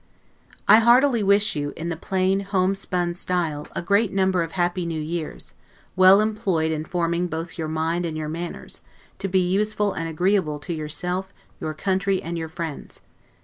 [0.67, 4.83] I heartily wish you, in the plain, home spun style, a great number of happy
[4.83, 5.53] new years,
[5.95, 8.81] well employed in forming both your mind and your manners,
[9.19, 13.01] to be useful and agreeable to yourself, your country, and your friends!